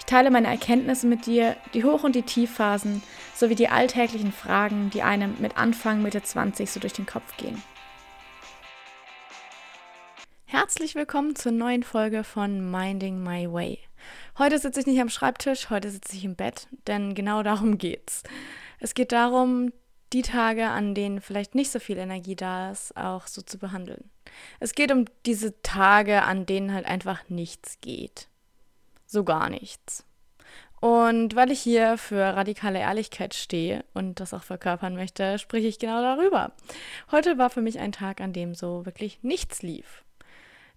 Ich 0.00 0.06
teile 0.06 0.30
meine 0.30 0.48
Erkenntnisse 0.48 1.06
mit 1.06 1.26
dir, 1.26 1.56
die 1.74 1.84
Hoch- 1.84 2.02
und 2.02 2.16
die 2.16 2.22
Tiefphasen, 2.22 3.02
sowie 3.34 3.54
die 3.54 3.68
alltäglichen 3.68 4.32
Fragen, 4.32 4.90
die 4.90 5.02
einem 5.02 5.36
mit 5.38 5.56
Anfang, 5.56 6.02
Mitte 6.02 6.22
20 6.22 6.68
so 6.68 6.80
durch 6.80 6.94
den 6.94 7.06
Kopf 7.06 7.36
gehen. 7.36 7.62
Herzlich 10.46 10.96
willkommen 10.96 11.36
zur 11.36 11.52
neuen 11.52 11.84
Folge 11.84 12.24
von 12.24 12.70
Minding 12.72 13.22
My 13.22 13.52
Way. 13.52 13.78
Heute 14.38 14.58
sitze 14.58 14.80
ich 14.80 14.86
nicht 14.86 15.00
am 15.00 15.10
Schreibtisch, 15.10 15.70
heute 15.70 15.90
sitze 15.90 16.16
ich 16.16 16.24
im 16.24 16.34
Bett, 16.34 16.66
denn 16.86 17.14
genau 17.14 17.42
darum 17.44 17.78
geht's. 17.78 18.22
Es 18.80 18.94
geht 18.94 19.12
darum, 19.12 19.70
die 20.12 20.22
Tage, 20.22 20.68
an 20.70 20.94
denen 20.94 21.20
vielleicht 21.20 21.54
nicht 21.54 21.70
so 21.70 21.78
viel 21.78 21.98
Energie 21.98 22.34
da 22.34 22.72
ist, 22.72 22.96
auch 22.96 23.26
so 23.28 23.42
zu 23.42 23.58
behandeln. 23.58 24.10
Es 24.60 24.74
geht 24.74 24.90
um 24.90 25.04
diese 25.26 25.60
Tage, 25.62 26.22
an 26.22 26.46
denen 26.46 26.72
halt 26.72 26.86
einfach 26.86 27.28
nichts 27.28 27.80
geht. 27.82 28.30
So 29.10 29.24
gar 29.24 29.50
nichts. 29.50 30.04
Und 30.80 31.34
weil 31.34 31.50
ich 31.50 31.60
hier 31.60 31.98
für 31.98 32.22
radikale 32.36 32.78
Ehrlichkeit 32.78 33.34
stehe 33.34 33.84
und 33.92 34.20
das 34.20 34.32
auch 34.32 34.44
verkörpern 34.44 34.94
möchte, 34.94 35.40
spreche 35.40 35.66
ich 35.66 35.80
genau 35.80 36.00
darüber. 36.00 36.52
Heute 37.10 37.36
war 37.36 37.50
für 37.50 37.60
mich 37.60 37.80
ein 37.80 37.90
Tag, 37.90 38.20
an 38.20 38.32
dem 38.32 38.54
so 38.54 38.86
wirklich 38.86 39.18
nichts 39.22 39.62
lief. 39.62 40.04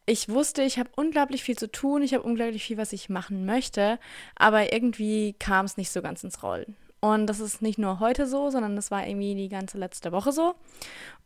Ich 0.07 0.29
wusste, 0.29 0.63
ich 0.63 0.79
habe 0.79 0.89
unglaublich 0.95 1.43
viel 1.43 1.57
zu 1.57 1.71
tun, 1.71 2.01
ich 2.01 2.15
habe 2.15 2.23
unglaublich 2.23 2.63
viel, 2.63 2.77
was 2.77 2.91
ich 2.91 3.07
machen 3.07 3.45
möchte, 3.45 3.99
aber 4.35 4.73
irgendwie 4.73 5.33
kam 5.33 5.67
es 5.67 5.77
nicht 5.77 5.91
so 5.91 6.01
ganz 6.01 6.23
ins 6.23 6.41
Rollen. 6.41 6.75
Und 7.01 7.27
das 7.27 7.39
ist 7.39 7.61
nicht 7.61 7.77
nur 7.77 7.99
heute 7.99 8.25
so, 8.25 8.49
sondern 8.49 8.75
das 8.75 8.89
war 8.89 9.05
irgendwie 9.05 9.35
die 9.35 9.49
ganze 9.49 9.77
letzte 9.77 10.11
Woche 10.11 10.31
so. 10.31 10.55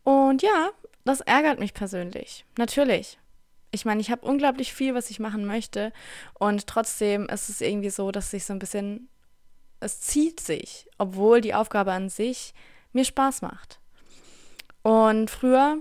Und 0.04 0.42
ja, 0.42 0.72
das 1.06 1.22
ärgert 1.22 1.58
mich 1.60 1.74
persönlich. 1.74 2.46
Natürlich. 2.58 3.18
Ich 3.72 3.86
meine, 3.86 4.02
ich 4.02 4.12
habe 4.12 4.26
unglaublich 4.26 4.74
viel, 4.74 4.96
was 4.96 5.10
ich 5.10 5.20
machen 5.20 5.46
möchte. 5.46 5.92
Und 6.34 6.68
trotzdem 6.68 7.28
ist 7.28 7.50
es 7.50 7.62
irgendwie 7.62 7.90
so, 7.90 8.12
dass 8.12 8.32
sich 8.32 8.46
so 8.46 8.54
ein 8.54 8.60
bisschen, 8.60 9.10
es 9.80 10.02
zieht 10.02 10.40
sich, 10.40 10.88
obwohl 10.98 11.42
die 11.42 11.54
Aufgabe 11.54 11.92
an 11.92 12.10
sich 12.10 12.54
mir 12.94 13.06
Spaß 13.06 13.42
macht. 13.42 13.80
Und 14.84 15.30
früher, 15.30 15.78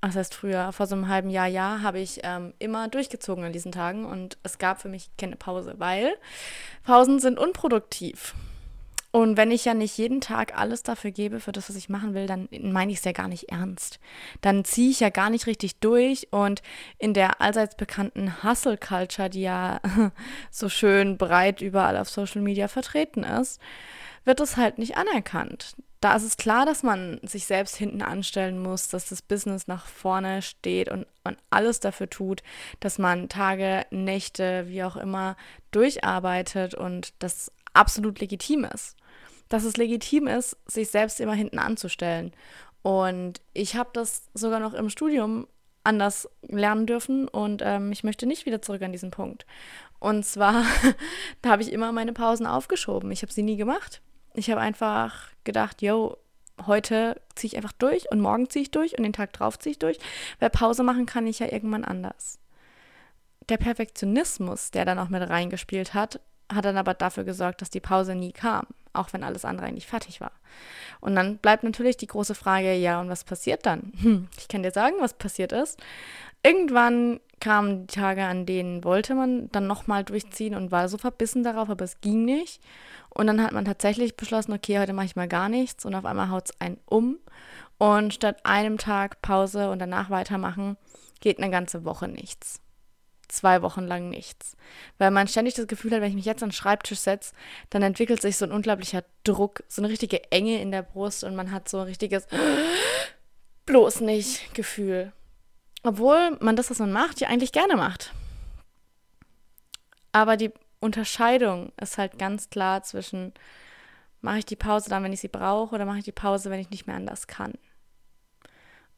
das 0.00 0.16
heißt 0.16 0.34
früher, 0.34 0.72
vor 0.72 0.86
so 0.86 0.94
einem 0.94 1.08
halben 1.08 1.30
Jahr, 1.30 1.46
Jahr, 1.46 1.82
habe 1.82 1.98
ich 1.98 2.20
ähm, 2.22 2.54
immer 2.58 2.88
durchgezogen 2.88 3.44
an 3.44 3.52
diesen 3.52 3.72
Tagen 3.72 4.06
und 4.06 4.38
es 4.42 4.58
gab 4.58 4.80
für 4.80 4.88
mich 4.88 5.10
keine 5.18 5.36
Pause, 5.36 5.74
weil 5.78 6.14
Pausen 6.84 7.20
sind 7.20 7.38
unproduktiv. 7.38 8.34
Und 9.10 9.38
wenn 9.38 9.50
ich 9.50 9.64
ja 9.64 9.72
nicht 9.72 9.96
jeden 9.96 10.20
Tag 10.20 10.58
alles 10.58 10.82
dafür 10.82 11.10
gebe, 11.10 11.40
für 11.40 11.52
das, 11.52 11.70
was 11.70 11.76
ich 11.76 11.88
machen 11.88 12.12
will, 12.12 12.26
dann 12.26 12.48
meine 12.60 12.92
ich 12.92 12.98
es 12.98 13.04
ja 13.04 13.12
gar 13.12 13.28
nicht 13.28 13.50
ernst. 13.50 14.00
Dann 14.42 14.64
ziehe 14.66 14.90
ich 14.90 15.00
ja 15.00 15.08
gar 15.08 15.30
nicht 15.30 15.46
richtig 15.46 15.80
durch 15.80 16.28
und 16.30 16.62
in 16.98 17.14
der 17.14 17.40
allseits 17.40 17.74
bekannten 17.76 18.42
Hustle 18.42 18.76
Culture, 18.76 19.30
die 19.30 19.42
ja 19.42 19.80
so 20.50 20.68
schön 20.68 21.16
breit 21.16 21.62
überall 21.62 21.96
auf 21.96 22.10
Social 22.10 22.42
Media 22.42 22.68
vertreten 22.68 23.24
ist, 23.24 23.60
wird 24.24 24.40
es 24.40 24.58
halt 24.58 24.76
nicht 24.76 24.98
anerkannt. 24.98 25.74
Da 26.00 26.14
ist 26.14 26.22
es 26.22 26.36
klar, 26.36 26.64
dass 26.64 26.84
man 26.84 27.18
sich 27.24 27.46
selbst 27.46 27.76
hinten 27.76 28.02
anstellen 28.02 28.60
muss, 28.62 28.88
dass 28.88 29.08
das 29.08 29.20
Business 29.20 29.66
nach 29.66 29.86
vorne 29.86 30.42
steht 30.42 30.88
und 30.90 31.06
man 31.24 31.36
alles 31.50 31.80
dafür 31.80 32.08
tut, 32.08 32.44
dass 32.78 32.98
man 32.98 33.28
Tage, 33.28 33.84
Nächte, 33.90 34.68
wie 34.68 34.84
auch 34.84 34.96
immer 34.96 35.36
durcharbeitet 35.72 36.74
und 36.74 37.14
das 37.18 37.50
absolut 37.72 38.20
legitim 38.20 38.64
ist 38.64 38.96
dass 39.48 39.64
es 39.64 39.76
legitim 39.76 40.26
ist, 40.26 40.56
sich 40.66 40.90
selbst 40.90 41.20
immer 41.20 41.34
hinten 41.34 41.58
anzustellen. 41.58 42.32
Und 42.82 43.40
ich 43.54 43.76
habe 43.76 43.90
das 43.92 44.28
sogar 44.34 44.60
noch 44.60 44.74
im 44.74 44.90
Studium 44.90 45.46
anders 45.84 46.28
lernen 46.42 46.86
dürfen 46.86 47.28
und 47.28 47.62
ähm, 47.64 47.92
ich 47.92 48.04
möchte 48.04 48.26
nicht 48.26 48.46
wieder 48.46 48.60
zurück 48.60 48.82
an 48.82 48.92
diesen 48.92 49.10
Punkt. 49.10 49.46
Und 50.00 50.24
zwar, 50.24 50.64
da 51.42 51.50
habe 51.50 51.62
ich 51.62 51.72
immer 51.72 51.92
meine 51.92 52.12
Pausen 52.12 52.46
aufgeschoben. 52.46 53.10
Ich 53.10 53.22
habe 53.22 53.32
sie 53.32 53.42
nie 53.42 53.56
gemacht. 53.56 54.02
Ich 54.34 54.50
habe 54.50 54.60
einfach 54.60 55.28
gedacht, 55.44 55.80
yo, 55.82 56.18
heute 56.66 57.20
ziehe 57.34 57.48
ich 57.48 57.56
einfach 57.56 57.72
durch 57.72 58.10
und 58.10 58.20
morgen 58.20 58.50
ziehe 58.50 58.64
ich 58.64 58.70
durch 58.70 58.98
und 58.98 59.04
den 59.04 59.12
Tag 59.12 59.32
drauf 59.32 59.58
ziehe 59.58 59.72
ich 59.72 59.78
durch, 59.78 59.98
weil 60.40 60.50
Pause 60.50 60.82
machen 60.82 61.06
kann 61.06 61.26
ich 61.26 61.38
ja 61.38 61.50
irgendwann 61.50 61.84
anders. 61.84 62.38
Der 63.48 63.56
Perfektionismus, 63.56 64.70
der 64.70 64.84
dann 64.84 64.98
auch 64.98 65.08
mit 65.08 65.26
reingespielt 65.26 65.94
hat, 65.94 66.20
hat 66.52 66.64
dann 66.64 66.76
aber 66.76 66.94
dafür 66.94 67.24
gesorgt, 67.24 67.62
dass 67.62 67.70
die 67.70 67.80
Pause 67.80 68.14
nie 68.14 68.32
kam 68.32 68.66
auch 68.98 69.12
wenn 69.12 69.24
alles 69.24 69.44
andere 69.44 69.66
eigentlich 69.66 69.86
fertig 69.86 70.20
war. 70.20 70.32
Und 71.00 71.14
dann 71.14 71.38
bleibt 71.38 71.62
natürlich 71.62 71.96
die 71.96 72.06
große 72.06 72.34
Frage, 72.34 72.74
ja, 72.74 73.00
und 73.00 73.08
was 73.08 73.24
passiert 73.24 73.64
dann? 73.64 73.92
Hm, 74.02 74.28
ich 74.38 74.48
kann 74.48 74.62
dir 74.62 74.70
sagen, 74.70 74.96
was 75.00 75.14
passiert 75.14 75.52
ist. 75.52 75.78
Irgendwann 76.42 77.20
kamen 77.40 77.86
die 77.86 77.94
Tage, 77.94 78.24
an 78.24 78.46
denen 78.46 78.84
wollte 78.84 79.14
man 79.14 79.50
dann 79.50 79.66
nochmal 79.66 80.04
durchziehen 80.04 80.54
und 80.54 80.70
war 80.70 80.88
so 80.88 80.98
verbissen 80.98 81.42
darauf, 81.42 81.68
aber 81.68 81.84
es 81.84 82.00
ging 82.00 82.24
nicht. 82.24 82.62
Und 83.10 83.26
dann 83.26 83.42
hat 83.42 83.52
man 83.52 83.64
tatsächlich 83.64 84.16
beschlossen, 84.16 84.52
okay, 84.52 84.78
heute 84.78 84.92
mache 84.92 85.06
ich 85.06 85.16
mal 85.16 85.28
gar 85.28 85.48
nichts 85.48 85.84
und 85.84 85.94
auf 85.94 86.04
einmal 86.04 86.30
haut 86.30 86.46
es 86.46 86.60
einen 86.60 86.78
um. 86.86 87.18
Und 87.78 88.14
statt 88.14 88.44
einem 88.44 88.78
Tag 88.78 89.20
Pause 89.22 89.70
und 89.70 89.78
danach 89.78 90.10
weitermachen, 90.10 90.76
geht 91.20 91.38
eine 91.38 91.50
ganze 91.50 91.84
Woche 91.84 92.08
nichts 92.08 92.60
zwei 93.28 93.62
Wochen 93.62 93.86
lang 93.86 94.08
nichts. 94.08 94.56
Weil 94.98 95.10
man 95.10 95.28
ständig 95.28 95.54
das 95.54 95.66
Gefühl 95.66 95.92
hat, 95.92 96.00
wenn 96.00 96.10
ich 96.10 96.14
mich 96.14 96.24
jetzt 96.24 96.42
an 96.42 96.48
den 96.48 96.54
Schreibtisch 96.54 96.98
setze, 96.98 97.34
dann 97.70 97.82
entwickelt 97.82 98.20
sich 98.20 98.36
so 98.36 98.44
ein 98.44 98.52
unglaublicher 98.52 99.04
Druck, 99.24 99.62
so 99.68 99.82
eine 99.82 99.90
richtige 99.90 100.30
Enge 100.32 100.60
in 100.60 100.70
der 100.70 100.82
Brust 100.82 101.24
und 101.24 101.36
man 101.36 101.50
hat 101.52 101.68
so 101.68 101.78
ein 101.78 101.86
richtiges 101.86 102.26
bloß 103.66 104.00
nicht 104.00 104.54
Gefühl. 104.54 105.12
Obwohl 105.82 106.36
man 106.40 106.56
das, 106.56 106.70
was 106.70 106.78
man 106.78 106.92
macht, 106.92 107.20
ja 107.20 107.28
eigentlich 107.28 107.52
gerne 107.52 107.76
macht. 107.76 108.12
Aber 110.12 110.36
die 110.36 110.52
Unterscheidung 110.80 111.72
ist 111.80 111.98
halt 111.98 112.18
ganz 112.18 112.50
klar 112.50 112.82
zwischen, 112.82 113.32
mache 114.20 114.38
ich 114.38 114.46
die 114.46 114.56
Pause 114.56 114.90
dann, 114.90 115.04
wenn 115.04 115.12
ich 115.12 115.20
sie 115.20 115.28
brauche, 115.28 115.74
oder 115.74 115.84
mache 115.84 115.98
ich 115.98 116.04
die 116.04 116.12
Pause, 116.12 116.50
wenn 116.50 116.60
ich 116.60 116.70
nicht 116.70 116.86
mehr 116.86 116.96
anders 116.96 117.26
kann. 117.26 117.54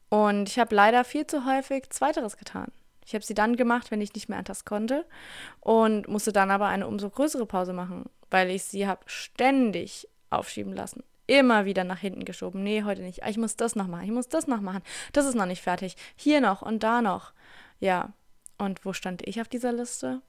Und 0.09 0.49
ich 0.49 0.59
habe 0.59 0.75
leider 0.75 1.03
viel 1.03 1.25
zu 1.25 1.45
häufig 1.45 1.89
Zweiteres 1.89 2.37
getan. 2.37 2.71
Ich 3.05 3.13
habe 3.13 3.25
sie 3.25 3.33
dann 3.33 3.55
gemacht, 3.55 3.91
wenn 3.91 4.01
ich 4.01 4.13
nicht 4.13 4.29
mehr 4.29 4.37
anders 4.37 4.65
konnte 4.65 5.05
und 5.59 6.07
musste 6.07 6.31
dann 6.31 6.51
aber 6.51 6.67
eine 6.67 6.87
umso 6.87 7.09
größere 7.09 7.45
Pause 7.45 7.73
machen, 7.73 8.05
weil 8.29 8.49
ich 8.49 8.63
sie 8.63 8.87
habe 8.87 9.01
ständig 9.05 10.07
aufschieben 10.29 10.73
lassen. 10.73 11.03
Immer 11.27 11.65
wieder 11.65 11.83
nach 11.83 11.99
hinten 11.99 12.25
geschoben. 12.25 12.63
Nee, 12.63 12.83
heute 12.83 13.01
nicht. 13.01 13.21
Ich 13.25 13.37
muss 13.37 13.55
das 13.55 13.75
noch 13.75 13.87
machen. 13.87 14.03
Ich 14.03 14.11
muss 14.11 14.27
das 14.27 14.47
noch 14.47 14.61
machen. 14.61 14.81
Das 15.13 15.25
ist 15.25 15.35
noch 15.35 15.45
nicht 15.45 15.61
fertig. 15.61 15.95
Hier 16.15 16.41
noch 16.41 16.61
und 16.61 16.83
da 16.83 17.01
noch. 17.01 17.33
Ja. 17.79 18.13
Und 18.57 18.85
wo 18.85 18.93
stand 18.93 19.27
ich 19.27 19.39
auf 19.39 19.47
dieser 19.47 19.71
Liste? 19.71 20.21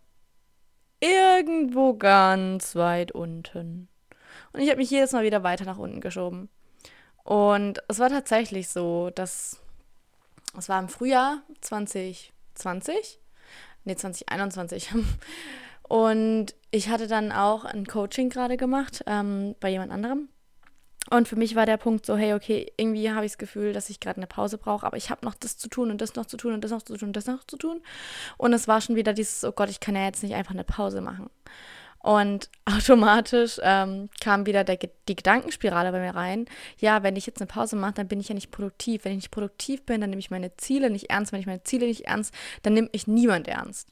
Irgendwo 1.00 1.94
ganz 1.94 2.76
weit 2.76 3.12
unten. 3.12 3.88
Und 4.52 4.60
ich 4.60 4.68
habe 4.68 4.78
mich 4.78 4.90
jedes 4.90 5.12
Mal 5.12 5.24
wieder 5.24 5.42
weiter 5.42 5.64
nach 5.64 5.78
unten 5.78 6.00
geschoben. 6.00 6.48
Und 7.24 7.82
es 7.88 7.98
war 7.98 8.08
tatsächlich 8.08 8.68
so, 8.68 9.10
dass 9.10 9.60
es 10.56 10.68
war 10.68 10.78
im 10.78 10.88
Frühjahr 10.88 11.42
20 11.60 12.32
20? 12.54 13.20
Nee, 13.84 13.96
2021. 13.96 14.90
Und 15.88 16.54
ich 16.70 16.88
hatte 16.88 17.06
dann 17.06 17.32
auch 17.32 17.64
ein 17.64 17.86
Coaching 17.86 18.30
gerade 18.30 18.56
gemacht 18.56 19.02
ähm, 19.06 19.54
bei 19.60 19.68
jemand 19.70 19.92
anderem. 19.92 20.28
Und 21.10 21.28
für 21.28 21.36
mich 21.36 21.56
war 21.56 21.66
der 21.66 21.76
Punkt 21.76 22.06
so, 22.06 22.16
hey, 22.16 22.32
okay, 22.32 22.72
irgendwie 22.76 23.10
habe 23.10 23.26
ich 23.26 23.32
das 23.32 23.38
Gefühl, 23.38 23.72
dass 23.72 23.90
ich 23.90 23.98
gerade 23.98 24.18
eine 24.18 24.28
Pause 24.28 24.56
brauche, 24.56 24.86
aber 24.86 24.96
ich 24.96 25.10
habe 25.10 25.26
noch 25.26 25.34
das 25.34 25.58
zu 25.58 25.68
tun 25.68 25.90
und 25.90 26.00
das 26.00 26.14
noch 26.14 26.26
zu 26.26 26.36
tun 26.36 26.54
und 26.54 26.62
das 26.62 26.70
noch 26.70 26.82
zu 26.82 26.96
tun 26.96 27.08
und 27.08 27.16
das 27.16 27.26
noch 27.26 27.44
zu 27.44 27.56
tun. 27.56 27.82
Und 28.38 28.52
es 28.52 28.68
war 28.68 28.80
schon 28.80 28.94
wieder 28.96 29.12
dieses, 29.12 29.44
oh 29.44 29.52
Gott, 29.52 29.68
ich 29.68 29.80
kann 29.80 29.96
ja 29.96 30.04
jetzt 30.04 30.22
nicht 30.22 30.34
einfach 30.34 30.52
eine 30.52 30.64
Pause 30.64 31.00
machen. 31.00 31.28
Und 32.02 32.50
automatisch 32.64 33.58
ähm, 33.62 34.10
kam 34.20 34.46
wieder 34.46 34.64
der, 34.64 34.78
die 35.08 35.16
Gedankenspirale 35.16 35.92
bei 35.92 36.00
mir 36.00 36.14
rein. 36.14 36.46
Ja, 36.78 37.02
wenn 37.02 37.16
ich 37.16 37.26
jetzt 37.26 37.40
eine 37.40 37.46
Pause 37.46 37.76
mache, 37.76 37.94
dann 37.94 38.08
bin 38.08 38.20
ich 38.20 38.28
ja 38.28 38.34
nicht 38.34 38.50
produktiv. 38.50 39.04
Wenn 39.04 39.12
ich 39.12 39.18
nicht 39.18 39.30
produktiv 39.30 39.84
bin, 39.84 40.00
dann 40.00 40.10
nehme 40.10 40.20
ich 40.20 40.30
meine 40.30 40.56
Ziele 40.56 40.90
nicht 40.90 41.10
ernst. 41.10 41.32
Wenn 41.32 41.40
ich 41.40 41.46
meine 41.46 41.62
Ziele 41.62 41.86
nicht 41.86 42.06
ernst, 42.06 42.34
dann 42.62 42.74
nimmt 42.74 42.92
mich 42.92 43.06
niemand 43.06 43.48
ernst. 43.48 43.88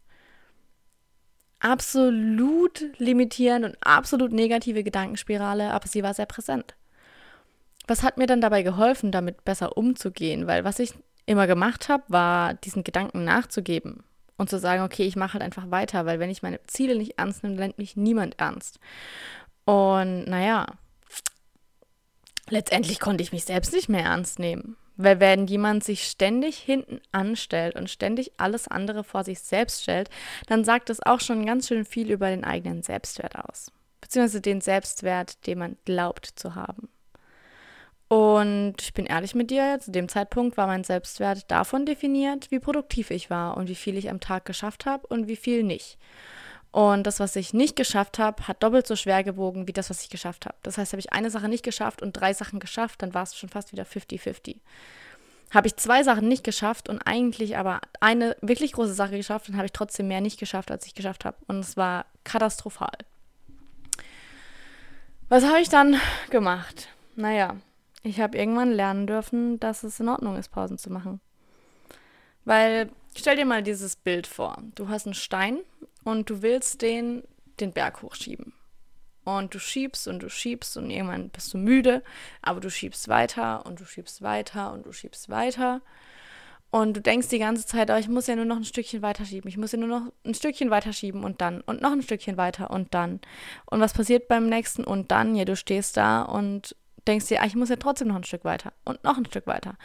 Absolut 1.60 2.86
limitierend 2.98 3.66
und 3.66 3.76
absolut 3.80 4.32
negative 4.32 4.82
Gedankenspirale, 4.82 5.70
aber 5.72 5.86
sie 5.86 6.02
war 6.02 6.14
sehr 6.14 6.26
präsent. 6.26 6.74
Was 7.86 8.02
hat 8.02 8.16
mir 8.16 8.26
dann 8.26 8.40
dabei 8.40 8.62
geholfen, 8.62 9.12
damit 9.12 9.44
besser 9.44 9.76
umzugehen? 9.76 10.46
Weil 10.46 10.64
was 10.64 10.78
ich 10.78 10.94
immer 11.26 11.46
gemacht 11.46 11.88
habe, 11.90 12.04
war 12.08 12.54
diesen 12.54 12.82
Gedanken 12.82 13.24
nachzugeben 13.24 14.04
und 14.40 14.48
zu 14.48 14.58
sagen, 14.58 14.82
okay, 14.82 15.06
ich 15.06 15.16
mache 15.16 15.34
halt 15.34 15.42
einfach 15.42 15.70
weiter, 15.70 16.06
weil 16.06 16.18
wenn 16.18 16.30
ich 16.30 16.42
meine 16.42 16.62
Ziele 16.66 16.96
nicht 16.96 17.18
ernst 17.18 17.42
nehme, 17.42 17.56
nimmt 17.56 17.76
mich 17.76 17.94
niemand 17.94 18.40
ernst. 18.40 18.80
Und 19.66 20.24
naja, 20.24 20.64
letztendlich 22.48 23.00
konnte 23.00 23.22
ich 23.22 23.32
mich 23.32 23.44
selbst 23.44 23.74
nicht 23.74 23.90
mehr 23.90 24.04
ernst 24.04 24.38
nehmen. 24.38 24.76
Weil 24.96 25.20
wenn 25.20 25.46
jemand 25.46 25.84
sich 25.84 26.04
ständig 26.04 26.56
hinten 26.56 27.02
anstellt 27.12 27.76
und 27.76 27.90
ständig 27.90 28.32
alles 28.38 28.66
andere 28.66 29.04
vor 29.04 29.24
sich 29.24 29.40
selbst 29.40 29.82
stellt, 29.82 30.08
dann 30.46 30.64
sagt 30.64 30.88
es 30.88 31.04
auch 31.04 31.20
schon 31.20 31.44
ganz 31.44 31.68
schön 31.68 31.84
viel 31.84 32.10
über 32.10 32.30
den 32.30 32.44
eigenen 32.44 32.82
Selbstwert 32.82 33.36
aus. 33.36 33.70
Beziehungsweise 34.00 34.40
den 34.40 34.62
Selbstwert, 34.62 35.46
den 35.46 35.58
man 35.58 35.76
glaubt 35.84 36.24
zu 36.24 36.54
haben. 36.54 36.88
Und 38.10 38.74
ich 38.80 38.92
bin 38.92 39.06
ehrlich 39.06 39.36
mit 39.36 39.52
dir, 39.52 39.78
zu 39.78 39.92
dem 39.92 40.08
Zeitpunkt 40.08 40.56
war 40.56 40.66
mein 40.66 40.82
Selbstwert 40.82 41.48
davon 41.48 41.86
definiert, 41.86 42.50
wie 42.50 42.58
produktiv 42.58 43.12
ich 43.12 43.30
war 43.30 43.56
und 43.56 43.68
wie 43.68 43.76
viel 43.76 43.96
ich 43.96 44.10
am 44.10 44.18
Tag 44.18 44.44
geschafft 44.44 44.84
habe 44.84 45.06
und 45.06 45.28
wie 45.28 45.36
viel 45.36 45.62
nicht. 45.62 45.96
Und 46.72 47.04
das, 47.06 47.20
was 47.20 47.36
ich 47.36 47.54
nicht 47.54 47.76
geschafft 47.76 48.18
habe, 48.18 48.48
hat 48.48 48.64
doppelt 48.64 48.88
so 48.88 48.96
schwer 48.96 49.22
gewogen 49.22 49.68
wie 49.68 49.72
das, 49.72 49.90
was 49.90 50.02
ich 50.02 50.10
geschafft 50.10 50.44
habe. 50.44 50.56
Das 50.64 50.76
heißt, 50.76 50.92
habe 50.92 50.98
ich 50.98 51.12
eine 51.12 51.30
Sache 51.30 51.48
nicht 51.48 51.62
geschafft 51.62 52.02
und 52.02 52.14
drei 52.14 52.34
Sachen 52.34 52.58
geschafft, 52.58 53.00
dann 53.00 53.14
war 53.14 53.22
es 53.22 53.36
schon 53.36 53.48
fast 53.48 53.70
wieder 53.70 53.84
50-50. 53.84 54.56
Habe 55.52 55.68
ich 55.68 55.76
zwei 55.76 56.02
Sachen 56.02 56.26
nicht 56.26 56.42
geschafft 56.42 56.88
und 56.88 57.00
eigentlich 57.02 57.58
aber 57.58 57.80
eine 58.00 58.36
wirklich 58.40 58.72
große 58.72 58.94
Sache 58.94 59.18
geschafft, 59.18 59.50
dann 59.50 59.56
habe 59.56 59.66
ich 59.66 59.72
trotzdem 59.72 60.08
mehr 60.08 60.20
nicht 60.20 60.40
geschafft, 60.40 60.72
als 60.72 60.84
ich 60.84 60.96
geschafft 60.96 61.24
habe. 61.24 61.36
Und 61.46 61.60
es 61.60 61.76
war 61.76 62.06
katastrophal. 62.24 62.90
Was 65.28 65.44
habe 65.44 65.60
ich 65.60 65.68
dann 65.68 65.94
gemacht? 66.30 66.88
Naja, 67.14 67.54
ich 68.02 68.20
habe 68.20 68.38
irgendwann 68.38 68.72
lernen 68.72 69.06
dürfen, 69.06 69.60
dass 69.60 69.82
es 69.82 70.00
in 70.00 70.08
Ordnung 70.08 70.36
ist, 70.36 70.50
Pausen 70.50 70.78
zu 70.78 70.90
machen. 70.90 71.20
Weil, 72.44 72.90
stell 73.14 73.36
dir 73.36 73.44
mal 73.44 73.62
dieses 73.62 73.96
Bild 73.96 74.26
vor. 74.26 74.62
Du 74.74 74.88
hast 74.88 75.06
einen 75.06 75.14
Stein 75.14 75.58
und 76.04 76.30
du 76.30 76.42
willst 76.42 76.82
den 76.82 77.22
den 77.60 77.72
Berg 77.72 78.02
hochschieben. 78.02 78.52
Und 79.24 79.54
du 79.54 79.58
schiebst 79.58 80.08
und 80.08 80.22
du 80.22 80.30
schiebst 80.30 80.76
und 80.76 80.90
irgendwann 80.90 81.28
bist 81.28 81.52
du 81.52 81.58
müde, 81.58 82.02
aber 82.42 82.60
du 82.60 82.70
schiebst 82.70 83.08
weiter 83.08 83.66
und 83.66 83.80
du 83.80 83.84
schiebst 83.84 84.22
weiter 84.22 84.72
und 84.72 84.86
du 84.86 84.92
schiebst 84.92 85.28
weiter. 85.28 85.82
Und 86.70 86.96
du 86.96 87.00
denkst 87.00 87.28
die 87.28 87.40
ganze 87.40 87.66
Zeit, 87.66 87.90
oh, 87.90 87.96
ich 87.96 88.08
muss 88.08 88.28
ja 88.28 88.36
nur 88.36 88.44
noch 88.44 88.56
ein 88.56 88.64
Stückchen 88.64 89.02
weiter 89.02 89.24
schieben. 89.24 89.48
Ich 89.48 89.56
muss 89.56 89.72
ja 89.72 89.78
nur 89.78 89.88
noch 89.88 90.12
ein 90.24 90.34
Stückchen 90.34 90.70
weiter 90.70 90.92
schieben 90.92 91.24
und 91.24 91.40
dann 91.40 91.60
und 91.62 91.82
noch 91.82 91.90
ein 91.90 92.02
Stückchen 92.02 92.36
weiter 92.36 92.70
und 92.70 92.94
dann. 92.94 93.20
Und 93.66 93.80
was 93.80 93.92
passiert 93.92 94.28
beim 94.28 94.48
nächsten 94.48 94.84
und 94.84 95.10
dann? 95.10 95.34
Ja, 95.34 95.44
du 95.44 95.56
stehst 95.56 95.96
da 95.96 96.22
und 96.22 96.76
denkst 97.06 97.28
dir, 97.28 97.42
ah, 97.42 97.46
ich 97.46 97.56
muss 97.56 97.68
ja 97.68 97.76
trotzdem 97.76 98.08
noch 98.08 98.16
ein 98.16 98.24
Stück 98.24 98.44
weiter 98.44 98.72
und 98.84 99.02
noch 99.04 99.16
ein 99.16 99.26
Stück 99.26 99.46
weiter. 99.46 99.76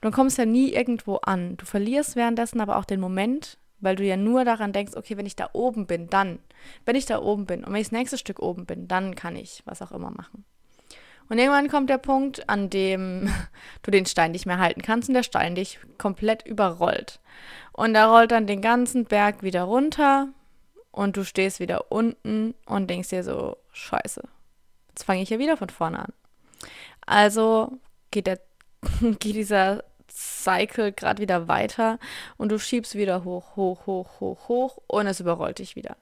Du 0.00 0.10
kommst 0.10 0.38
ja 0.38 0.46
nie 0.46 0.72
irgendwo 0.72 1.16
an. 1.16 1.56
Du 1.56 1.66
verlierst 1.66 2.16
währenddessen 2.16 2.60
aber 2.60 2.76
auch 2.76 2.84
den 2.84 3.00
Moment, 3.00 3.58
weil 3.80 3.96
du 3.96 4.04
ja 4.04 4.16
nur 4.16 4.44
daran 4.44 4.72
denkst, 4.72 4.94
okay, 4.96 5.16
wenn 5.16 5.26
ich 5.26 5.36
da 5.36 5.50
oben 5.52 5.86
bin, 5.86 6.08
dann, 6.08 6.38
wenn 6.84 6.96
ich 6.96 7.06
da 7.06 7.20
oben 7.20 7.46
bin 7.46 7.64
und 7.64 7.72
wenn 7.72 7.80
ich 7.80 7.88
das 7.88 7.92
nächste 7.92 8.18
Stück 8.18 8.40
oben 8.40 8.66
bin, 8.66 8.88
dann 8.88 9.14
kann 9.14 9.36
ich 9.36 9.62
was 9.66 9.82
auch 9.82 9.92
immer 9.92 10.10
machen. 10.10 10.44
Und 11.28 11.38
irgendwann 11.38 11.68
kommt 11.68 11.88
der 11.88 11.98
Punkt, 11.98 12.48
an 12.48 12.70
dem 12.70 13.30
du 13.82 13.90
den 13.90 14.06
Stein 14.06 14.32
nicht 14.32 14.46
mehr 14.46 14.58
halten 14.58 14.82
kannst 14.82 15.08
und 15.08 15.14
der 15.14 15.22
Stein 15.22 15.54
dich 15.54 15.78
komplett 15.98 16.46
überrollt. 16.46 17.20
Und 17.72 17.94
er 17.94 18.06
rollt 18.06 18.30
dann 18.30 18.46
den 18.46 18.60
ganzen 18.60 19.04
Berg 19.04 19.42
wieder 19.42 19.62
runter 19.64 20.28
und 20.90 21.16
du 21.16 21.24
stehst 21.24 21.60
wieder 21.60 21.90
unten 21.90 22.54
und 22.66 22.88
denkst 22.88 23.08
dir 23.08 23.24
so, 23.24 23.56
scheiße, 23.72 24.22
jetzt 24.88 25.02
fange 25.02 25.22
ich 25.22 25.30
ja 25.30 25.38
wieder 25.38 25.56
von 25.56 25.70
vorne 25.70 25.98
an. 25.98 26.12
Also 27.06 27.78
geht, 28.10 28.26
der, 28.26 28.40
geht 29.00 29.34
dieser 29.34 29.84
Cycle 30.10 30.92
gerade 30.92 31.20
wieder 31.20 31.48
weiter 31.48 31.98
und 32.36 32.50
du 32.50 32.58
schiebst 32.58 32.94
wieder 32.94 33.24
hoch, 33.24 33.56
hoch, 33.56 33.86
hoch, 33.86 34.20
hoch, 34.20 34.48
hoch 34.48 34.78
und 34.86 35.06
es 35.06 35.20
überrollt 35.20 35.58
dich 35.58 35.76
wieder. 35.76 35.96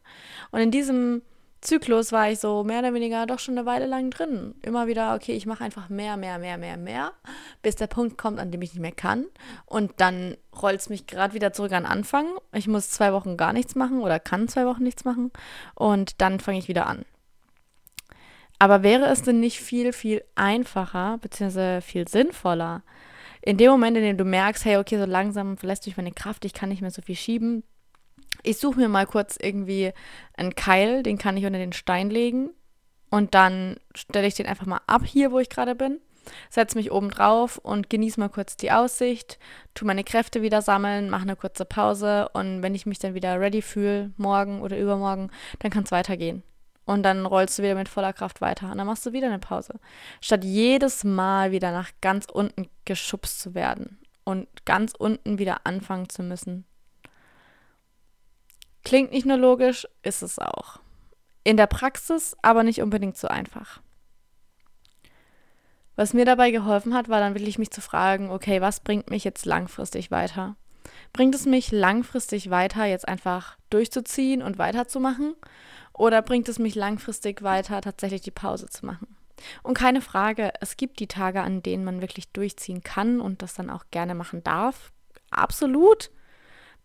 Und 0.51 0.61
in 0.61 0.71
diesem 0.71 1.23
Zyklus 1.63 2.11
war 2.11 2.29
ich 2.29 2.41
so 2.41 2.65
mehr 2.65 2.81
oder 2.81 2.93
weniger 2.93 3.25
doch 3.25 3.39
schon 3.39 3.57
eine 3.57 3.67
Weile 3.67 3.87
lang 3.87 4.11
drin. 4.11 4.57
Immer 4.63 4.89
wieder, 4.89 5.15
okay, 5.15 5.33
ich 5.33 5.47
mache 5.47 5.63
einfach 5.63 5.89
mehr, 5.89 6.17
mehr, 6.17 6.39
mehr, 6.39 6.59
mehr, 6.59 6.77
mehr, 6.77 7.13
bis 7.63 7.77
der 7.77 7.87
Punkt 7.87 8.19
kommt, 8.19 8.41
an 8.41 8.51
dem 8.51 8.61
ich 8.63 8.73
nicht 8.75 8.83
mehr 8.83 8.93
kann. 8.93 9.27
Und 9.65 9.93
dann 9.99 10.37
rollt 10.61 10.81
es 10.81 10.89
mich 10.89 11.07
gerade 11.07 11.35
wieder 11.35 11.53
zurück 11.53 11.73
an 11.73 11.87
Anfang. 11.87 12.27
Ich 12.53 12.67
muss 12.67 12.91
zwei 12.91 13.13
Wochen 13.13 13.37
gar 13.37 13.53
nichts 13.53 13.77
machen 13.77 14.01
oder 14.01 14.19
kann 14.19 14.49
zwei 14.49 14.67
Wochen 14.67 14.83
nichts 14.83 15.05
machen. 15.05 15.31
Und 15.77 16.21
dann 16.21 16.41
fange 16.41 16.59
ich 16.59 16.67
wieder 16.67 16.87
an. 16.87 17.05
Aber 18.63 18.85
wäre 18.85 19.07
es 19.07 19.23
denn 19.23 19.41
nicht 19.41 19.59
viel, 19.59 19.93
viel 19.93 20.23
einfacher, 20.37 21.19
beziehungsweise 21.19 21.81
viel 21.81 22.07
sinnvoller, 22.07 22.85
in 23.41 23.57
dem 23.57 23.73
Moment, 23.73 23.97
in 23.97 24.05
dem 24.05 24.17
du 24.17 24.25
merkst, 24.25 24.65
hey, 24.65 24.77
okay, 24.77 24.99
so 24.99 25.05
langsam 25.05 25.57
verlässt 25.57 25.85
mich 25.85 25.97
meine 25.97 26.13
Kraft, 26.13 26.45
ich 26.45 26.53
kann 26.53 26.69
nicht 26.69 26.81
mehr 26.81 26.93
so 26.93 27.03
viel 27.03 27.17
schieben, 27.17 27.65
ich 28.45 28.59
suche 28.59 28.79
mir 28.79 28.89
mal 28.89 29.05
kurz 29.05 29.37
irgendwie 29.37 29.93
einen 30.37 30.55
Keil, 30.55 31.03
den 31.03 31.19
kann 31.19 31.37
ich 31.37 31.45
unter 31.45 31.59
den 31.59 31.73
Stein 31.73 32.09
legen 32.09 32.51
und 33.11 33.35
dann 33.35 33.79
stelle 33.97 34.29
ich 34.29 34.35
den 34.35 34.47
einfach 34.47 34.67
mal 34.67 34.81
ab 34.87 35.03
hier, 35.05 35.33
wo 35.33 35.41
ich 35.41 35.49
gerade 35.49 35.75
bin, 35.75 35.99
setze 36.49 36.79
mich 36.79 36.93
oben 36.93 37.11
drauf 37.11 37.59
und 37.59 37.91
genieße 37.91 38.21
mal 38.21 38.29
kurz 38.29 38.57
die 38.57 38.71
Aussicht, 38.71 39.41
tu 39.75 39.85
meine 39.85 40.05
Kräfte 40.05 40.41
wieder 40.41 40.63
sammeln, 40.63 41.11
mache 41.11 41.23
eine 41.23 41.35
kurze 41.35 41.65
Pause 41.65 42.29
und 42.33 42.63
wenn 42.63 42.77
ich 42.77 42.87
mich 42.87 43.01
dann 43.01 43.15
wieder 43.15 43.41
ready 43.41 43.61
fühle, 43.61 44.13
morgen 44.19 44.63
oder 44.63 44.79
übermorgen, 44.79 45.33
dann 45.59 45.73
kann 45.73 45.83
es 45.83 45.91
weitergehen. 45.91 46.45
Und 46.85 47.05
dann 47.05 47.27
rollst 47.27 47.59
du 47.59 47.63
wieder 47.63 47.75
mit 47.75 47.89
voller 47.89 48.13
Kraft 48.13 48.41
weiter. 48.41 48.71
Und 48.71 48.79
dann 48.79 48.87
machst 48.87 49.07
du 49.07 49.13
wieder 49.13 49.29
eine 49.29 49.39
Pause. 49.39 49.75
Statt 50.21 50.45
jedes 50.45 51.05
Mal 51.05 51.53
wieder 51.53 51.71
nach 51.71 51.91
ganz 52.01 52.27
unten 52.27 52.69
geschubst 52.85 53.41
zu 53.41 53.55
werden 53.55 53.99
und 54.25 54.49
ganz 54.65 54.93
unten 54.99 55.39
wieder 55.39 55.65
anfangen 55.65 56.09
zu 56.09 56.23
müssen. 56.23 56.65
Klingt 58.85 59.13
nicht 59.13 59.27
nur 59.27 59.37
logisch, 59.37 59.87
ist 60.03 60.23
es 60.23 60.39
auch. 60.39 60.81
In 61.45 61.57
der 61.57 61.67
Praxis 61.67 62.37
aber 62.43 62.63
nicht 62.63 62.83
unbedingt 62.83 63.17
so 63.17 63.29
einfach. 63.29 63.81
Was 65.95 66.15
mir 66.15 66.25
dabei 66.25 66.51
geholfen 66.51 66.95
hat, 66.95 67.09
war 67.09 67.21
dann 67.21 67.35
wirklich 67.35 67.59
mich 67.59 67.71
zu 67.71 67.81
fragen, 67.81 68.31
okay, 68.31 68.61
was 68.61 68.81
bringt 68.81 69.11
mich 69.11 69.25
jetzt 69.25 69.45
langfristig 69.45 70.11
weiter? 70.11 70.57
Bringt 71.13 71.35
es 71.35 71.45
mich 71.47 71.71
langfristig 71.71 72.51
weiter, 72.51 72.87
jetzt 72.87 73.07
einfach 73.07 73.59
durchzuziehen 73.71 74.43
und 74.43 74.59
weiterzumachen? 74.59 75.35
Oder 75.95 76.23
bringt 76.23 76.49
es 76.49 76.59
mich 76.59 76.75
langfristig 76.75 77.43
weiter, 77.43 77.81
tatsächlich 77.81 78.23
die 78.23 78.31
Pause 78.31 78.67
zu 78.67 78.87
machen? 78.87 79.17
Und 79.63 79.75
keine 79.75 80.01
Frage, 80.01 80.53
es 80.61 80.77
gibt 80.77 81.01
die 81.01 81.07
Tage, 81.07 81.43
an 81.43 81.63
denen 81.63 81.85
man 81.85 82.01
wirklich 82.01 82.29
durchziehen 82.29 82.83
kann 82.83 83.21
und 83.21 83.43
das 83.43 83.55
dann 83.55 83.71
auch 83.71 83.85
gerne 83.91 84.15
machen 84.15 84.43
darf. 84.45 84.93
Absolut. 85.31 86.11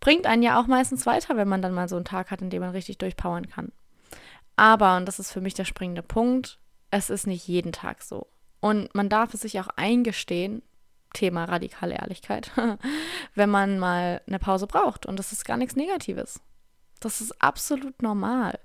Bringt 0.00 0.26
einen 0.26 0.42
ja 0.42 0.60
auch 0.60 0.66
meistens 0.66 1.06
weiter, 1.06 1.36
wenn 1.36 1.48
man 1.48 1.62
dann 1.62 1.74
mal 1.74 1.88
so 1.88 1.96
einen 1.96 2.04
Tag 2.04 2.30
hat, 2.30 2.42
in 2.42 2.50
dem 2.50 2.60
man 2.60 2.70
richtig 2.70 2.98
durchpowern 2.98 3.48
kann. 3.48 3.72
Aber, 4.56 4.96
und 4.96 5.06
das 5.06 5.18
ist 5.18 5.32
für 5.32 5.40
mich 5.40 5.54
der 5.54 5.64
springende 5.64 6.02
Punkt, 6.02 6.58
es 6.90 7.10
ist 7.10 7.26
nicht 7.26 7.46
jeden 7.46 7.72
Tag 7.72 8.02
so. 8.02 8.26
Und 8.60 8.94
man 8.94 9.08
darf 9.08 9.34
es 9.34 9.42
sich 9.42 9.60
auch 9.60 9.68
eingestehen, 9.76 10.62
Thema 11.14 11.44
radikale 11.44 11.94
Ehrlichkeit, 11.94 12.50
wenn 13.34 13.50
man 13.50 13.78
mal 13.78 14.20
eine 14.26 14.38
Pause 14.38 14.66
braucht. 14.66 15.06
Und 15.06 15.18
das 15.18 15.32
ist 15.32 15.44
gar 15.44 15.56
nichts 15.56 15.76
Negatives. 15.76 16.40
Das 17.00 17.20
ist 17.20 17.40
absolut 17.40 18.02
normal. 18.02 18.58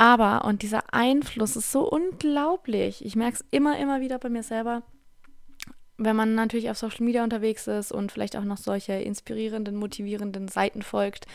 Aber, 0.00 0.46
und 0.46 0.62
dieser 0.62 0.94
Einfluss 0.94 1.56
ist 1.56 1.70
so 1.70 1.86
unglaublich. 1.86 3.04
Ich 3.04 3.16
merke 3.16 3.34
es 3.34 3.44
immer, 3.50 3.78
immer 3.78 4.00
wieder 4.00 4.18
bei 4.18 4.30
mir 4.30 4.42
selber. 4.42 4.82
Wenn 5.98 6.16
man 6.16 6.34
natürlich 6.34 6.70
auf 6.70 6.78
Social 6.78 7.04
Media 7.04 7.22
unterwegs 7.22 7.66
ist 7.66 7.92
und 7.92 8.10
vielleicht 8.10 8.34
auch 8.34 8.44
noch 8.44 8.56
solche 8.56 8.94
inspirierenden, 8.94 9.76
motivierenden 9.76 10.48
Seiten 10.48 10.80
folgt, 10.80 11.26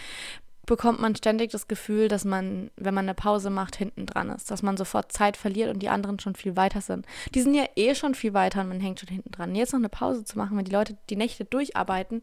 bekommt 0.66 1.00
man 1.00 1.16
ständig 1.16 1.52
das 1.52 1.68
Gefühl, 1.68 2.08
dass 2.08 2.26
man, 2.26 2.72
wenn 2.76 2.96
man 2.96 3.06
eine 3.06 3.14
Pause 3.14 3.52
macht, 3.52 3.76
hinten 3.76 4.08
dran 4.08 4.32
ist, 4.32 4.50
dass 4.50 4.64
man 4.64 4.78
sofort 4.78 5.12
Zeit 5.12 5.38
verliert 5.38 5.72
und 5.72 5.84
die 5.84 5.90
anderen 5.90 6.20
schon 6.20 6.34
viel 6.34 6.56
weiter 6.56 6.82
sind. 6.82 7.06
Die 7.36 7.42
sind 7.42 7.54
ja 7.54 7.66
eh 7.76 7.94
schon 7.94 8.16
viel 8.16 8.34
weiter 8.34 8.62
und 8.62 8.70
man 8.70 8.80
hängt 8.80 9.00
schon 9.00 9.10
hinten 9.10 9.30
dran. 9.30 9.54
Jetzt 9.54 9.74
noch 9.74 9.80
eine 9.80 9.90
Pause 9.90 10.24
zu 10.24 10.40
machen, 10.40 10.58
wenn 10.58 10.66
die 10.66 10.74
Leute 10.74 10.98
die 11.12 11.18
Nächte 11.18 11.46
durcharbeiten, 11.46 12.22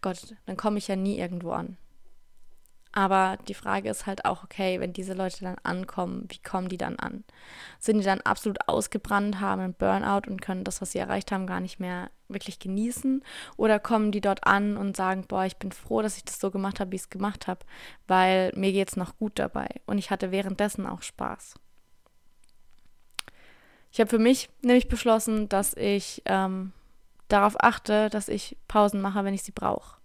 Gott, 0.00 0.36
dann 0.46 0.56
komme 0.56 0.78
ich 0.78 0.88
ja 0.88 0.96
nie 0.96 1.18
irgendwo 1.18 1.50
an. 1.50 1.76
Aber 2.94 3.38
die 3.48 3.54
Frage 3.54 3.88
ist 3.88 4.06
halt 4.06 4.26
auch, 4.26 4.44
okay, 4.44 4.78
wenn 4.78 4.92
diese 4.92 5.14
Leute 5.14 5.44
dann 5.44 5.56
ankommen, 5.62 6.26
wie 6.28 6.38
kommen 6.38 6.68
die 6.68 6.76
dann 6.76 6.98
an? 6.98 7.24
Sind 7.78 7.98
die 7.98 8.04
dann 8.04 8.20
absolut 8.20 8.68
ausgebrannt, 8.68 9.40
haben 9.40 9.62
einen 9.62 9.74
Burnout 9.74 10.28
und 10.30 10.42
können 10.42 10.62
das, 10.62 10.82
was 10.82 10.92
sie 10.92 10.98
erreicht 10.98 11.32
haben, 11.32 11.46
gar 11.46 11.60
nicht 11.60 11.80
mehr 11.80 12.10
wirklich 12.28 12.58
genießen? 12.58 13.24
Oder 13.56 13.80
kommen 13.80 14.12
die 14.12 14.20
dort 14.20 14.46
an 14.46 14.76
und 14.76 14.94
sagen, 14.94 15.24
boah, 15.26 15.46
ich 15.46 15.56
bin 15.56 15.72
froh, 15.72 16.02
dass 16.02 16.18
ich 16.18 16.24
das 16.24 16.38
so 16.38 16.50
gemacht 16.50 16.80
habe, 16.80 16.92
wie 16.92 16.96
ich 16.96 17.02
es 17.02 17.10
gemacht 17.10 17.46
habe, 17.46 17.60
weil 18.06 18.52
mir 18.54 18.72
geht 18.72 18.90
es 18.90 18.96
noch 18.96 19.16
gut 19.16 19.38
dabei 19.38 19.68
und 19.86 19.96
ich 19.96 20.10
hatte 20.10 20.30
währenddessen 20.30 20.86
auch 20.86 21.00
Spaß. 21.00 21.54
Ich 23.90 24.00
habe 24.00 24.08
für 24.08 24.18
mich 24.18 24.50
nämlich 24.62 24.88
beschlossen, 24.88 25.48
dass 25.48 25.74
ich 25.74 26.22
ähm, 26.24 26.72
darauf 27.28 27.62
achte, 27.62 28.10
dass 28.10 28.28
ich 28.28 28.56
Pausen 28.68 29.00
mache, 29.00 29.24
wenn 29.24 29.34
ich 29.34 29.42
sie 29.42 29.52
brauche. 29.52 30.01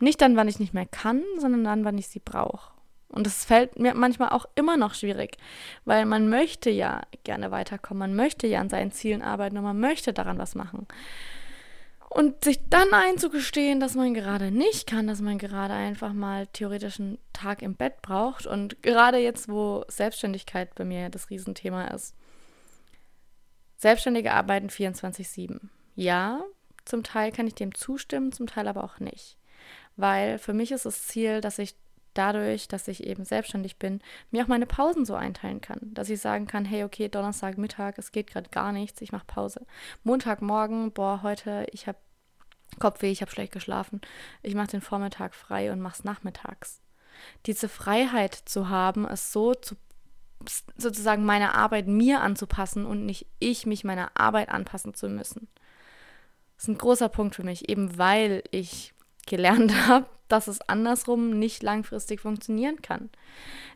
Nicht 0.00 0.20
dann, 0.20 0.36
wann 0.36 0.48
ich 0.48 0.58
nicht 0.58 0.74
mehr 0.74 0.86
kann, 0.86 1.22
sondern 1.38 1.64
dann, 1.64 1.84
wann 1.84 1.98
ich 1.98 2.08
sie 2.08 2.20
brauche. 2.20 2.74
Und 3.08 3.26
das 3.26 3.44
fällt 3.44 3.78
mir 3.78 3.94
manchmal 3.94 4.30
auch 4.30 4.46
immer 4.56 4.76
noch 4.76 4.94
schwierig, 4.94 5.36
weil 5.84 6.04
man 6.04 6.28
möchte 6.28 6.68
ja 6.68 7.02
gerne 7.22 7.52
weiterkommen, 7.52 8.00
man 8.00 8.16
möchte 8.16 8.48
ja 8.48 8.60
an 8.60 8.68
seinen 8.68 8.90
Zielen 8.90 9.22
arbeiten 9.22 9.56
und 9.56 9.62
man 9.62 9.78
möchte 9.78 10.12
daran 10.12 10.38
was 10.38 10.56
machen. 10.56 10.88
Und 12.08 12.42
sich 12.44 12.68
dann 12.68 12.92
einzugestehen, 12.92 13.78
dass 13.78 13.94
man 13.94 14.14
gerade 14.14 14.50
nicht 14.50 14.88
kann, 14.88 15.06
dass 15.06 15.20
man 15.20 15.38
gerade 15.38 15.74
einfach 15.74 16.12
mal 16.12 16.48
theoretisch 16.48 16.98
einen 16.98 17.18
Tag 17.32 17.62
im 17.62 17.76
Bett 17.76 18.02
braucht 18.02 18.46
und 18.46 18.82
gerade 18.82 19.18
jetzt, 19.18 19.48
wo 19.48 19.84
Selbstständigkeit 19.88 20.74
bei 20.74 20.84
mir 20.84 21.08
das 21.08 21.30
Riesenthema 21.30 21.88
ist, 21.88 22.16
Selbstständige 23.76 24.32
arbeiten 24.32 24.68
24-7. 24.68 25.60
Ja, 25.94 26.42
zum 26.84 27.02
Teil 27.04 27.30
kann 27.32 27.46
ich 27.46 27.54
dem 27.54 27.74
zustimmen, 27.74 28.32
zum 28.32 28.46
Teil 28.46 28.66
aber 28.66 28.82
auch 28.82 28.98
nicht. 28.98 29.36
Weil 29.96 30.38
für 30.38 30.52
mich 30.52 30.72
ist 30.72 30.86
das 30.86 31.06
Ziel, 31.06 31.40
dass 31.40 31.58
ich 31.58 31.74
dadurch, 32.14 32.68
dass 32.68 32.88
ich 32.88 33.04
eben 33.04 33.24
selbstständig 33.24 33.78
bin, 33.78 34.00
mir 34.30 34.44
auch 34.44 34.48
meine 34.48 34.66
Pausen 34.66 35.04
so 35.04 35.14
einteilen 35.14 35.60
kann. 35.60 35.80
Dass 35.82 36.10
ich 36.10 36.20
sagen 36.20 36.46
kann, 36.46 36.64
hey, 36.64 36.84
okay, 36.84 37.08
Donnerstag 37.08 37.58
Mittag, 37.58 37.98
es 37.98 38.12
geht 38.12 38.28
gerade 38.28 38.48
gar 38.50 38.72
nichts, 38.72 39.00
ich 39.00 39.12
mache 39.12 39.26
Pause. 39.26 39.66
Montagmorgen, 40.04 40.92
boah, 40.92 41.20
heute, 41.22 41.66
ich 41.72 41.86
habe 41.86 41.98
Kopfweh, 42.78 43.10
ich 43.10 43.20
habe 43.20 43.30
schlecht 43.30 43.52
geschlafen. 43.52 44.00
Ich 44.42 44.54
mache 44.54 44.68
den 44.68 44.80
Vormittag 44.80 45.34
frei 45.34 45.70
und 45.70 45.80
mache 45.80 45.98
es 45.98 46.04
nachmittags. 46.04 46.80
Diese 47.46 47.68
Freiheit 47.68 48.34
zu 48.34 48.68
haben, 48.68 49.06
es 49.06 49.32
so 49.32 49.54
zu 49.54 49.76
sozusagen 50.76 51.24
meine 51.24 51.54
Arbeit 51.54 51.86
mir 51.86 52.20
anzupassen 52.20 52.84
und 52.84 53.06
nicht 53.06 53.26
ich 53.38 53.64
mich 53.64 53.84
meiner 53.84 54.10
Arbeit 54.14 54.50
anpassen 54.50 54.92
zu 54.92 55.08
müssen. 55.08 55.48
Das 56.56 56.64
ist 56.64 56.68
ein 56.68 56.78
großer 56.78 57.08
Punkt 57.08 57.34
für 57.34 57.44
mich, 57.44 57.68
eben 57.68 57.96
weil 57.96 58.42
ich 58.50 58.93
gelernt 59.26 59.72
habe, 59.88 60.06
dass 60.28 60.48
es 60.48 60.60
andersrum 60.62 61.38
nicht 61.38 61.62
langfristig 61.62 62.20
funktionieren 62.20 62.82
kann. 62.82 63.10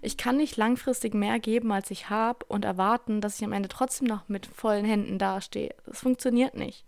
Ich 0.00 0.16
kann 0.16 0.36
nicht 0.36 0.56
langfristig 0.56 1.14
mehr 1.14 1.38
geben, 1.38 1.72
als 1.72 1.90
ich 1.90 2.10
habe 2.10 2.44
und 2.46 2.64
erwarten, 2.64 3.20
dass 3.20 3.38
ich 3.38 3.44
am 3.44 3.52
Ende 3.52 3.68
trotzdem 3.68 4.08
noch 4.08 4.28
mit 4.28 4.46
vollen 4.46 4.84
Händen 4.84 5.18
dastehe. 5.18 5.74
Das 5.86 6.00
funktioniert 6.00 6.54
nicht. 6.54 6.84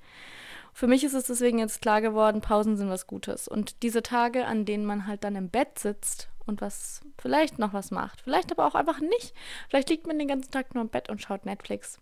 Für 0.72 0.86
mich 0.86 1.04
ist 1.04 1.14
es 1.14 1.24
deswegen 1.24 1.58
jetzt 1.58 1.82
klar 1.82 2.00
geworden, 2.00 2.40
Pausen 2.40 2.76
sind 2.76 2.88
was 2.88 3.06
Gutes. 3.06 3.48
Und 3.48 3.82
diese 3.82 4.02
Tage, 4.02 4.46
an 4.46 4.64
denen 4.64 4.84
man 4.84 5.06
halt 5.06 5.24
dann 5.24 5.36
im 5.36 5.50
Bett 5.50 5.78
sitzt 5.78 6.28
und 6.46 6.60
was 6.60 7.00
vielleicht 7.18 7.58
noch 7.58 7.72
was 7.72 7.90
macht, 7.90 8.20
vielleicht 8.22 8.50
aber 8.52 8.66
auch 8.66 8.74
einfach 8.74 9.00
nicht. 9.00 9.34
Vielleicht 9.68 9.90
liegt 9.90 10.06
man 10.06 10.18
den 10.18 10.28
ganzen 10.28 10.50
Tag 10.50 10.74
nur 10.74 10.82
im 10.82 10.88
Bett 10.88 11.10
und 11.10 11.20
schaut 11.20 11.44
Netflix, 11.44 11.98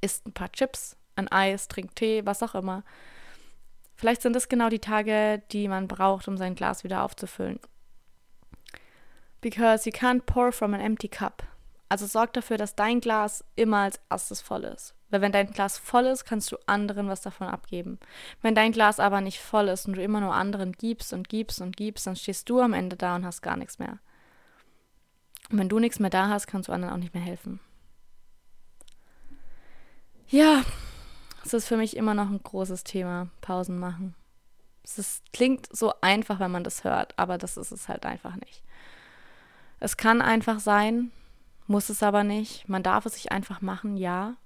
isst 0.00 0.26
ein 0.26 0.32
paar 0.32 0.52
Chips, 0.52 0.96
ein 1.16 1.28
Eis, 1.28 1.68
trinkt 1.68 1.96
Tee, 1.96 2.24
was 2.24 2.42
auch 2.42 2.54
immer. 2.54 2.82
Vielleicht 4.02 4.22
sind 4.22 4.34
es 4.34 4.48
genau 4.48 4.68
die 4.68 4.80
Tage, 4.80 5.44
die 5.52 5.68
man 5.68 5.86
braucht, 5.86 6.26
um 6.26 6.36
sein 6.36 6.56
Glas 6.56 6.82
wieder 6.82 7.04
aufzufüllen. 7.04 7.60
Because 9.40 9.88
you 9.88 9.96
can't 9.96 10.22
pour 10.26 10.50
from 10.50 10.74
an 10.74 10.80
empty 10.80 11.06
cup. 11.06 11.44
Also 11.88 12.06
sorg 12.06 12.32
dafür, 12.32 12.56
dass 12.56 12.74
dein 12.74 13.00
Glas 13.00 13.44
immer 13.54 13.76
als 13.76 14.00
erstes 14.10 14.40
voll 14.40 14.64
ist. 14.64 14.96
Weil 15.10 15.20
wenn 15.20 15.30
dein 15.30 15.52
Glas 15.52 15.78
voll 15.78 16.06
ist, 16.06 16.24
kannst 16.24 16.50
du 16.50 16.56
anderen 16.66 17.06
was 17.06 17.20
davon 17.20 17.46
abgeben. 17.46 18.00
Wenn 18.40 18.56
dein 18.56 18.72
Glas 18.72 18.98
aber 18.98 19.20
nicht 19.20 19.38
voll 19.38 19.68
ist 19.68 19.86
und 19.86 19.94
du 19.94 20.02
immer 20.02 20.20
nur 20.20 20.34
anderen 20.34 20.72
gibst 20.72 21.12
und 21.12 21.28
gibst 21.28 21.60
und 21.60 21.76
gibst, 21.76 22.04
dann 22.08 22.16
stehst 22.16 22.50
du 22.50 22.58
am 22.58 22.72
Ende 22.72 22.96
da 22.96 23.14
und 23.14 23.24
hast 23.24 23.40
gar 23.40 23.56
nichts 23.56 23.78
mehr. 23.78 24.00
Und 25.48 25.58
wenn 25.60 25.68
du 25.68 25.78
nichts 25.78 26.00
mehr 26.00 26.10
da 26.10 26.26
hast, 26.26 26.48
kannst 26.48 26.68
du 26.68 26.72
anderen 26.72 26.92
auch 26.92 26.98
nicht 26.98 27.14
mehr 27.14 27.22
helfen. 27.22 27.60
Ja, 30.26 30.64
es 31.44 31.52
ist 31.52 31.66
für 31.66 31.76
mich 31.76 31.96
immer 31.96 32.14
noch 32.14 32.30
ein 32.30 32.42
großes 32.42 32.84
Thema, 32.84 33.28
Pausen 33.40 33.78
machen. 33.78 34.14
Es 34.84 34.98
ist, 34.98 35.22
klingt 35.32 35.74
so 35.74 35.92
einfach, 36.00 36.40
wenn 36.40 36.50
man 36.50 36.64
das 36.64 36.84
hört, 36.84 37.18
aber 37.18 37.38
das 37.38 37.56
ist 37.56 37.70
es 37.70 37.88
halt 37.88 38.04
einfach 38.04 38.36
nicht. 38.36 38.62
Es 39.80 39.96
kann 39.96 40.22
einfach 40.22 40.60
sein, 40.60 41.10
muss 41.66 41.88
es 41.88 42.02
aber 42.02 42.24
nicht. 42.24 42.68
Man 42.68 42.82
darf 42.82 43.06
es 43.06 43.14
sich 43.14 43.32
einfach 43.32 43.60
machen, 43.60 43.96
ja. 43.96 44.36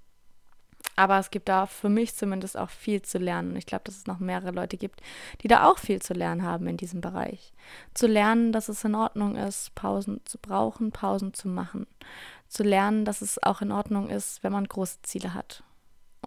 Aber 0.95 1.19
es 1.19 1.29
gibt 1.29 1.47
da 1.47 1.67
für 1.67 1.89
mich 1.89 2.15
zumindest 2.15 2.57
auch 2.57 2.71
viel 2.71 3.03
zu 3.03 3.19
lernen. 3.19 3.51
Und 3.51 3.57
ich 3.57 3.67
glaube, 3.67 3.83
dass 3.83 3.97
es 3.97 4.07
noch 4.07 4.19
mehrere 4.19 4.51
Leute 4.51 4.77
gibt, 4.77 5.01
die 5.41 5.47
da 5.47 5.65
auch 5.69 5.77
viel 5.77 6.01
zu 6.01 6.13
lernen 6.13 6.43
haben 6.43 6.67
in 6.67 6.77
diesem 6.77 7.01
Bereich. 7.01 7.53
Zu 7.93 8.07
lernen, 8.07 8.51
dass 8.51 8.69
es 8.69 8.83
in 8.83 8.95
Ordnung 8.95 9.35
ist, 9.35 9.75
Pausen 9.75 10.21
zu 10.25 10.39
brauchen, 10.39 10.91
Pausen 10.91 11.33
zu 11.33 11.47
machen. 11.47 11.85
Zu 12.47 12.63
lernen, 12.63 13.05
dass 13.05 13.21
es 13.21 13.41
auch 13.43 13.61
in 13.61 13.71
Ordnung 13.71 14.09
ist, 14.09 14.43
wenn 14.43 14.53
man 14.53 14.65
große 14.65 15.01
Ziele 15.03 15.33
hat. 15.33 15.63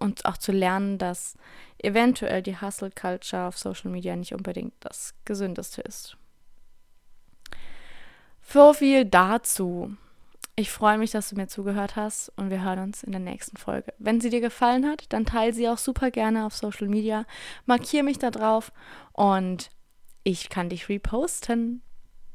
Und 0.01 0.25
auch 0.25 0.39
zu 0.39 0.51
lernen, 0.51 0.99
dass 0.99 1.37
eventuell 1.79 2.43
die 2.43 2.61
Hustle 2.61 2.91
Culture 2.91 3.47
auf 3.47 3.57
Social 3.57 3.91
Media 3.91 4.17
nicht 4.17 4.35
unbedingt 4.35 4.75
das 4.81 5.15
Gesündeste 5.25 5.83
ist. 5.83 6.17
So 8.43 8.73
viel 8.73 9.05
dazu. 9.05 9.95
Ich 10.57 10.71
freue 10.71 10.99
mich, 10.99 11.13
dass 11.13 11.31
du 11.31 11.37
mir 11.37 11.47
zugehört 11.47 11.97
hast 11.97 12.33
und 12.37 12.51
wir 12.51 12.63
hören 12.63 12.81
uns 12.81 13.03
in 13.03 13.13
der 13.13 13.21
nächsten 13.21 13.57
Folge. 13.57 13.95
Wenn 13.99 14.21
sie 14.21 14.29
dir 14.29 14.41
gefallen 14.41 14.87
hat, 14.87 15.05
dann 15.11 15.25
teile 15.25 15.53
sie 15.53 15.69
auch 15.69 15.79
super 15.79 16.11
gerne 16.11 16.45
auf 16.45 16.55
Social 16.55 16.89
Media. 16.89 17.25
Markiere 17.67 18.03
mich 18.03 18.19
da 18.19 18.31
drauf 18.31 18.73
und 19.13 19.71
ich 20.25 20.49
kann 20.49 20.69
dich 20.69 20.89
reposten. 20.89 21.83